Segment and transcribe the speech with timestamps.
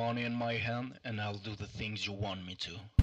[0.00, 2.99] money in my hand and I'll do the things you want me to.